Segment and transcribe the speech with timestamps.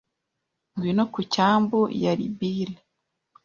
[0.75, 2.75] ngwino ku cyambu, yari Billy.”